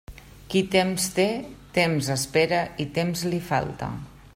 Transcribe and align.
Qui 0.53 0.61
temps 0.75 1.05
té, 1.17 1.27
temps 1.77 2.11
espera 2.17 2.63
i 2.87 2.91
temps 2.97 3.27
li 3.35 3.45
falta. 3.55 3.97